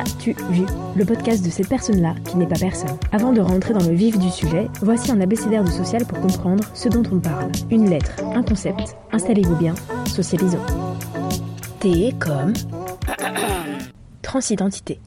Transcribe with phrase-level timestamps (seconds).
[0.00, 0.64] M'as-tu vu
[0.96, 2.96] Le podcast de cette personne-là qui n'est pas personne?
[3.12, 6.64] Avant de rentrer dans le vif du sujet, voici un abécédaire de social pour comprendre
[6.72, 7.52] ce dont on parle.
[7.70, 9.74] Une lettre, un concept, installez-vous bien,
[10.06, 10.64] socialisons.
[11.80, 12.54] T comme
[14.22, 15.00] transidentité.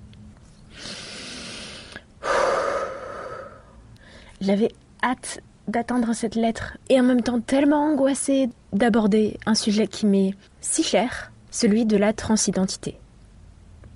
[4.41, 4.69] J'avais
[5.01, 10.35] hâte d'atteindre cette lettre et en même temps tellement angoissée d'aborder un sujet qui m'est
[10.61, 12.99] si cher, celui de la transidentité.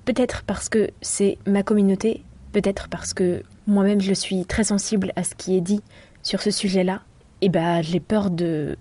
[0.08, 5.25] Peut-être parce que c'est ma communauté, peut-être parce que moi-même je suis très sensible à
[5.25, 5.81] ce qui est dit
[6.23, 7.02] sur ce sujet-là.
[7.41, 8.78] Et bah j'ai peur de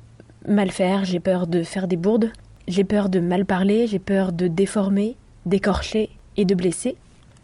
[0.46, 2.30] mal faire, j'ai peur de faire des bourdes,
[2.68, 5.16] j'ai peur de mal parler, j'ai peur de déformer,
[5.46, 6.96] d'écorcher et de blesser.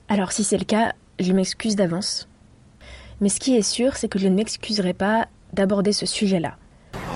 [0.09, 2.29] Alors si c'est le cas, je m'excuse d'avance.
[3.21, 6.55] Mais ce qui est sûr, c'est que je ne m'excuserai pas d'aborder ce sujet-là.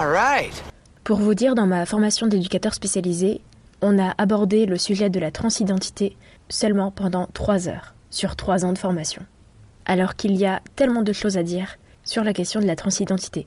[0.00, 0.64] Right.
[1.05, 3.41] Pour vous dire, dans ma formation d'éducateur spécialisé,
[3.83, 6.17] on a abordé le sujet de la transidentité
[6.49, 9.23] seulement pendant trois heures, sur trois ans de formation.
[9.85, 13.47] Alors qu'il y a tellement de choses à dire sur la question de la transidentité.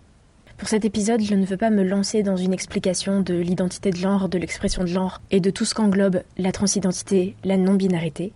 [0.58, 3.96] Pour cet épisode, je ne veux pas me lancer dans une explication de l'identité de
[3.96, 8.34] genre, de l'expression de genre et de tout ce qu'englobe la transidentité, la non-binarité.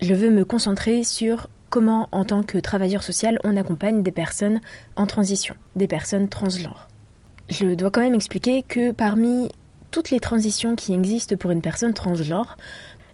[0.00, 4.60] Je veux me concentrer sur comment, en tant que travailleur social, on accompagne des personnes
[4.96, 6.88] en transition, des personnes transgenres.
[7.50, 9.50] Je dois quand même expliquer que parmi
[9.90, 12.56] toutes les transitions qui existent pour une personne transgenre,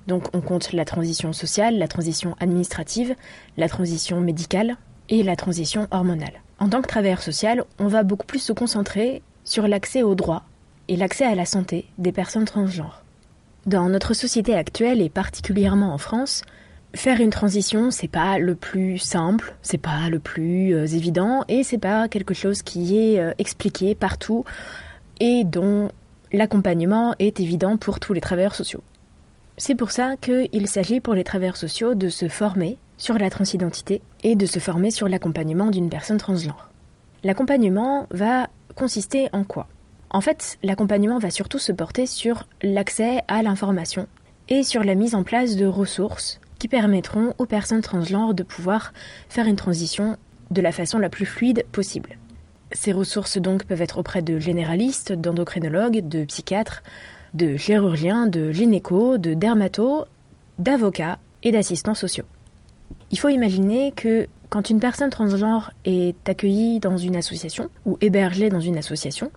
[0.07, 3.15] donc on compte la transition sociale, la transition administrative,
[3.57, 4.77] la transition médicale
[5.09, 6.43] et la transition hormonale.
[6.59, 10.45] En tant que travailleur social, on va beaucoup plus se concentrer sur l'accès aux droits
[10.89, 13.03] et l'accès à la santé des personnes transgenres.
[13.67, 16.43] Dans notre société actuelle et particulièrement en France,
[16.95, 21.63] faire une transition, c'est pas le plus simple, c'est pas le plus euh, évident et
[21.63, 24.45] c'est pas quelque chose qui est euh, expliqué partout
[25.21, 25.91] et dont
[26.33, 28.83] l'accompagnement est évident pour tous les travailleurs sociaux.
[29.59, 34.01] C'est pour ça qu'il s'agit pour les travailleurs sociaux de se former sur la transidentité
[34.23, 36.71] et de se former sur l'accompagnement d'une personne transgenre.
[37.23, 39.69] L'accompagnement va consister en quoi?
[40.11, 44.07] En fait, l'accompagnement va surtout se porter sur l'accès à l'information
[44.49, 48.93] et sur la mise en place de ressources qui permettront aux personnes transgenres de pouvoir
[49.29, 50.17] faire une transition
[50.51, 52.19] de la façon la plus fluide possible.
[52.73, 56.83] Ces ressources donc peuvent être auprès de généralistes, d'endocrinologues, de psychiatres,
[57.35, 60.05] de chirurgiens, de gynéco, de dermatos,
[60.59, 62.25] d'avocats et d'assistants sociaux.
[63.11, 68.51] Il faut imaginer que quand une personne transgenre est accueillie dans une association ou hébergée
[68.51, 69.31] dans une association,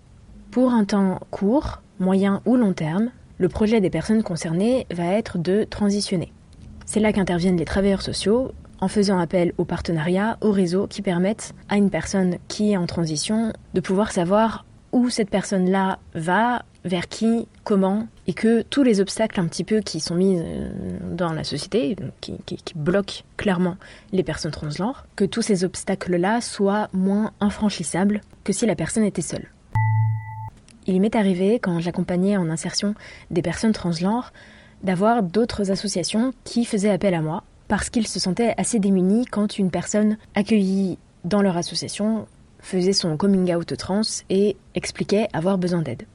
[0.52, 5.38] pour un temps court, moyen ou long terme, le projet des personnes concernées va être
[5.38, 6.32] de transitionner.
[6.86, 11.54] C'est là qu'interviennent les travailleurs sociaux en faisant appel aux partenariats, aux réseaux qui permettent
[11.70, 17.08] à une personne qui est en transition de pouvoir savoir où cette personne-là va, vers
[17.08, 20.70] qui, comment, et que tous les obstacles un petit peu qui sont mis euh,
[21.12, 22.38] dans la société, qui,
[22.76, 23.76] bloquent clairement
[24.12, 29.24] les personnes transgenres, que tous ces obstacles-là soient moins infranchissables que si la personne était
[29.24, 29.48] seule.
[30.86, 32.94] Il m'est arrivé, quand j'accompagnais en insertion
[33.32, 34.32] des personnes transgenres,
[34.84, 39.58] d'avoir d'autres associations qui faisaient appel à moi parce qu'ils se sentaient assez démunis quand
[39.58, 42.28] une personne accueillie dans leur association
[42.60, 46.06] faisait son coming out trans et expliquait avoir besoin d'aide.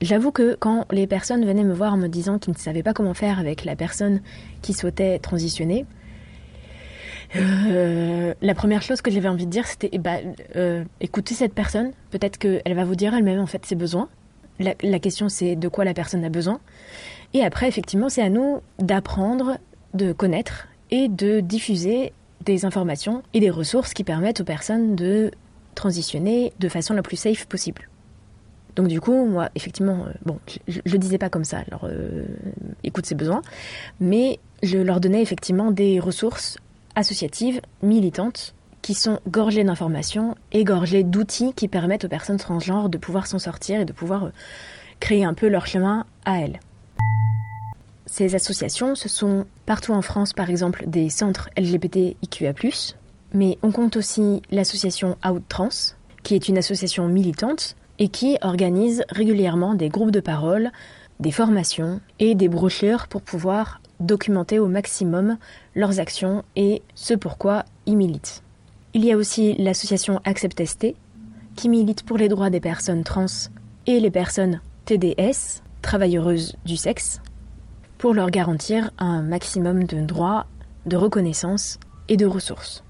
[0.00, 2.94] J'avoue que quand les personnes venaient me voir en me disant qu'ils ne savaient pas
[2.94, 4.20] comment faire avec la personne
[4.62, 5.86] qui souhaitait transitionner,
[7.36, 11.52] euh, la première chose que j'avais envie de dire, c'était eh ben, euh, écoutez cette
[11.52, 11.92] personne.
[12.10, 14.08] Peut-être qu'elle va vous dire elle-même en fait ses besoins.
[14.60, 16.60] La, la question c'est de quoi la personne a besoin.
[17.34, 19.58] Et après, effectivement, c'est à nous d'apprendre,
[19.94, 22.12] de connaître et de diffuser
[22.44, 25.30] des informations et des ressources qui permettent aux personnes de
[25.74, 27.88] transitionner de façon la plus safe possible.
[28.78, 30.38] Donc du coup, moi, effectivement, euh, bon,
[30.68, 32.24] je, je le disais pas comme ça, alors euh,
[32.84, 33.42] écoute ses besoins,
[33.98, 36.58] mais je leur donnais effectivement des ressources
[36.94, 42.98] associatives, militantes, qui sont gorgées d'informations et gorgées d'outils qui permettent aux personnes transgenres de
[42.98, 44.30] pouvoir s'en sortir et de pouvoir euh,
[45.00, 46.60] créer un peu leur chemin à elles.
[48.06, 52.54] ces associations, ce sont partout en France, par exemple, des centres LGBTIQA+,
[53.34, 59.74] mais on compte aussi l'association Outtrans, qui est une association militante et qui organise régulièrement
[59.74, 60.70] des groupes de parole,
[61.20, 65.38] des formations et des brochures pour pouvoir documenter au maximum
[65.74, 68.42] leurs actions et ce pourquoi ils militent.
[68.94, 70.94] Il y a aussi l'association Accept ST,
[71.56, 73.26] qui milite pour les droits des personnes trans
[73.86, 77.20] et les personnes TDS, travailleuses du sexe,
[77.98, 80.46] pour leur garantir un maximum de droits,
[80.86, 81.78] de reconnaissance
[82.08, 82.84] et de ressources.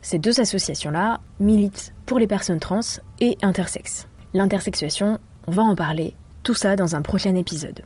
[0.00, 2.80] Ces deux associations-là militent pour les personnes trans
[3.20, 4.06] et intersexes.
[4.34, 7.82] L'intersexuation, on va en parler, tout ça dans un prochain épisode.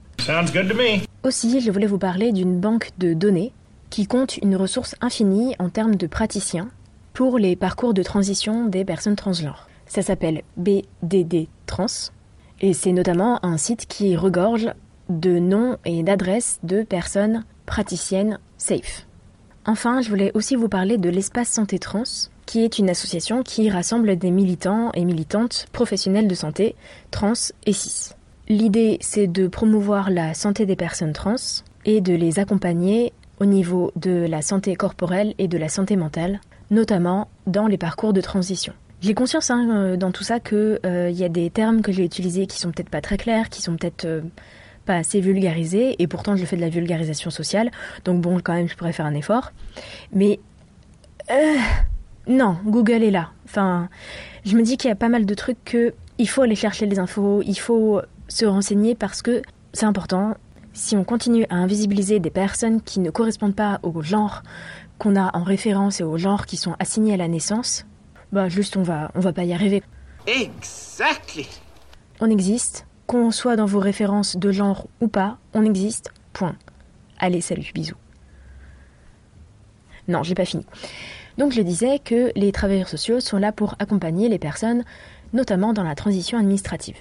[1.22, 3.52] Aussi, je voulais vous parler d'une banque de données
[3.90, 6.68] qui compte une ressource infinie en termes de praticiens
[7.12, 9.68] pour les parcours de transition des personnes transgenres.
[9.86, 11.86] Ça s'appelle BDD Trans
[12.60, 14.70] et c'est notamment un site qui regorge
[15.08, 19.06] de noms et d'adresses de personnes praticiennes safe.
[19.66, 22.04] Enfin, je voulais aussi vous parler de l'espace santé trans,
[22.50, 26.74] qui est une association qui rassemble des militants et militantes professionnels de santé,
[27.12, 28.10] trans et cis.
[28.48, 31.36] L'idée, c'est de promouvoir la santé des personnes trans
[31.84, 36.40] et de les accompagner au niveau de la santé corporelle et de la santé mentale,
[36.72, 38.72] notamment dans les parcours de transition.
[39.00, 42.04] J'ai conscience hein, euh, dans tout ça qu'il euh, y a des termes que j'ai
[42.04, 44.22] utilisés qui sont peut-être pas très clairs, qui sont peut-être euh,
[44.86, 47.70] pas assez vulgarisé, et pourtant je fais de la vulgarisation sociale,
[48.04, 49.52] donc bon, quand même, je pourrais faire un effort.
[50.12, 50.40] Mais
[51.30, 51.54] euh,
[52.30, 53.30] non, Google est là.
[53.44, 53.88] Enfin,
[54.44, 56.86] je me dis qu'il y a pas mal de trucs que il faut aller chercher
[56.86, 59.42] les infos, il faut se renseigner parce que
[59.72, 60.36] c'est important.
[60.72, 64.42] Si on continue à invisibiliser des personnes qui ne correspondent pas au genre
[64.98, 67.84] qu'on a en référence et au genre qui sont assignés à la naissance,
[68.30, 69.82] bah juste on va on va pas y arriver.
[70.28, 71.48] Exactly.
[72.20, 76.54] On existe, qu'on soit dans vos références de genre ou pas, on existe, point.
[77.18, 77.96] Allez, salut, bisous.
[80.06, 80.64] Non, j'ai pas fini.
[81.38, 84.84] Donc je disais que les travailleurs sociaux sont là pour accompagner les personnes,
[85.32, 86.96] notamment dans la transition administrative.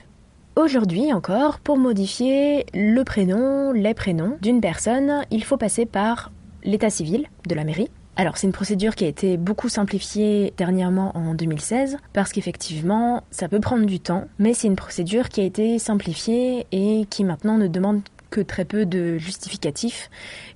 [0.55, 6.31] Aujourd'hui encore, pour modifier le prénom, les prénoms d'une personne, il faut passer par
[6.63, 7.89] l'état civil de la mairie,
[8.19, 13.47] alors c'est une procédure qui a été beaucoup simplifiée dernièrement en 2016 parce qu'effectivement ça
[13.47, 17.57] peut prendre du temps, mais c'est une procédure qui a été simplifiée et qui maintenant
[17.57, 20.09] ne demande que très peu de justificatifs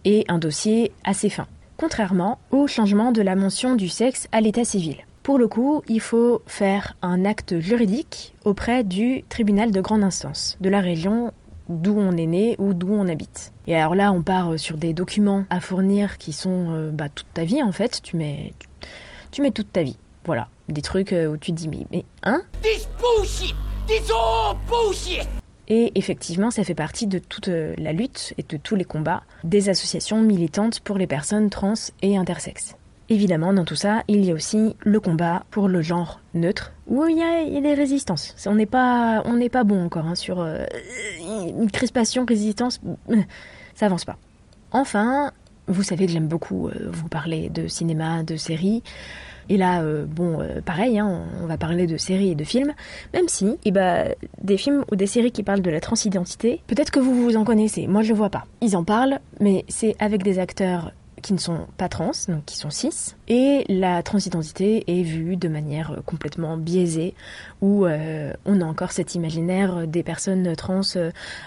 [0.03, 1.47] et un dossier assez fin.
[1.77, 4.97] Contrairement au changement de la mention du sexe à l'état civil.
[5.23, 10.57] Pour le coup, il faut faire un acte juridique auprès du tribunal de grande instance
[10.59, 11.31] de la région
[11.69, 13.53] d'où on est né ou d'où on habite.
[13.67, 17.07] Et alors là, on part euh, sur des documents à fournir qui sont euh, bah,
[17.07, 18.01] toute ta vie en fait.
[18.01, 18.53] Tu mets,
[19.31, 19.97] tu, mets toute ta vie.
[20.25, 22.41] Voilà, des trucs euh, où tu te dis mais, mais hein?
[22.61, 23.55] This bullshit
[23.87, 25.27] This all bullshit
[25.67, 29.69] et effectivement, ça fait partie de toute la lutte et de tous les combats des
[29.69, 32.75] associations militantes pour les personnes trans et intersexes.
[33.09, 37.05] Évidemment, dans tout ça, il y a aussi le combat pour le genre neutre, où
[37.05, 37.21] il y
[37.57, 38.35] a, des résistances.
[38.45, 40.65] On n'est pas, on n'est pas bon encore hein, sur euh,
[41.71, 42.79] crispation, résistance,
[43.75, 44.17] ça avance pas.
[44.71, 45.31] Enfin,
[45.67, 48.83] vous savez que j'aime beaucoup euh, vous parler de cinéma, de séries.
[49.49, 52.73] Et là, euh, bon, pareil, hein, on va parler de séries et de films,
[53.13, 56.91] même si, eh ben, des films ou des séries qui parlent de la transidentité, peut-être
[56.91, 58.45] que vous vous en connaissez, moi je le vois pas.
[58.61, 60.91] Ils en parlent, mais c'est avec des acteurs
[61.23, 65.47] qui ne sont pas trans, donc qui sont cis, et la transidentité est vue de
[65.47, 67.15] manière euh, complètement biaisée,
[67.61, 70.81] où euh, on a encore cet imaginaire des personnes trans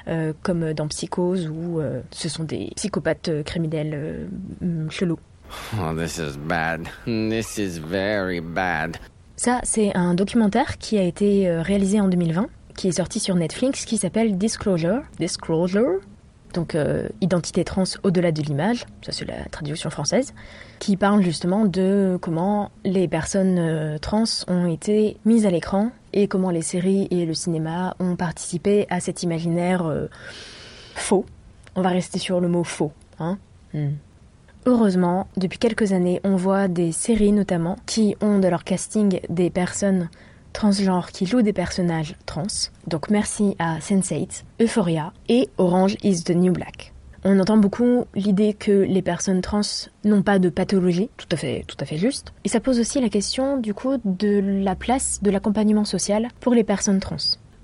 [0.08, 4.28] euh, comme dans Psychose, où ce sont des psychopathes criminels
[4.88, 5.18] chelous.
[5.80, 6.88] Oh, this is bad.
[7.04, 8.96] This is very bad.
[9.36, 13.84] Ça, c'est un documentaire qui a été réalisé en 2020, qui est sorti sur Netflix,
[13.84, 15.02] qui s'appelle Disclosure.
[15.18, 16.00] Disclosure,
[16.56, 20.34] donc euh, identité trans au-delà de l'image, ça c'est la traduction française,
[20.78, 26.28] qui parle justement de comment les personnes euh, trans ont été mises à l'écran et
[26.28, 30.06] comment les séries et le cinéma ont participé à cet imaginaire euh,
[30.94, 31.26] faux.
[31.74, 32.92] On va rester sur le mot faux.
[33.18, 33.38] Hein
[33.74, 33.90] hmm.
[34.68, 39.48] Heureusement, depuis quelques années, on voit des séries notamment qui ont de leur casting des
[39.48, 40.10] personnes
[40.52, 42.42] transgenres qui jouent des personnages trans.
[42.88, 46.92] Donc merci à Sense8, Euphoria et Orange is the New Black.
[47.22, 49.60] On entend beaucoup l'idée que les personnes trans
[50.04, 52.32] n'ont pas de pathologie, tout à fait, tout à fait juste.
[52.44, 56.54] Et ça pose aussi la question du coup de la place de l'accompagnement social pour
[56.54, 57.16] les personnes trans.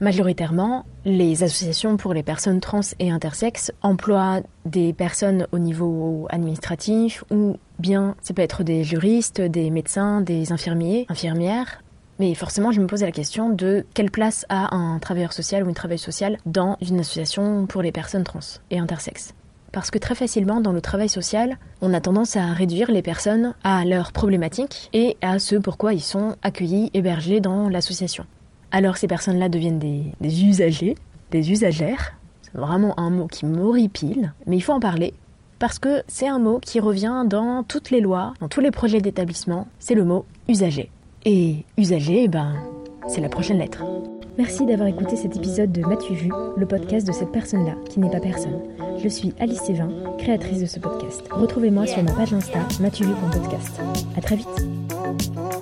[0.03, 7.23] Majoritairement, les associations pour les personnes trans et intersexes emploient des personnes au niveau administratif
[7.31, 11.85] ou bien ça peut être des juristes, des médecins, des infirmiers, infirmières,
[12.19, 15.69] mais forcément, je me posais la question de quelle place a un travailleur social ou
[15.69, 18.41] une travailleuse sociale dans une association pour les personnes trans
[18.73, 19.35] et intersexes.
[19.71, 23.55] parce que très facilement dans le travail social, on a tendance à réduire les personnes
[23.63, 28.27] à leurs problématiques et à ce pourquoi ils sont accueillis, hébergés dans l'association.
[28.73, 30.97] Alors ces personnes-là deviennent des, usagers,
[31.31, 35.13] des usagères, c'est vraiment un mot qui m'horripile, mais il faut en parler
[35.59, 39.01] parce que c'est un mot qui revient dans toutes les lois, dans tous les projets
[39.01, 40.91] d'établissement, c'est le mot usager.
[41.25, 42.55] Et usager, ben,
[43.07, 43.85] c'est la prochaine lettre.
[44.39, 48.11] Merci d'avoir écouté cet épisode de M'as-tu vu, le podcast de cette personne-là qui n'est
[48.11, 48.59] pas personne.
[48.99, 51.23] Je suis Alice Sévin, créatrice de ce podcast.
[51.31, 53.81] Retrouvez-moi sur ma page Insta, m'as-tu vu.podcast.
[54.17, 55.62] À très vite.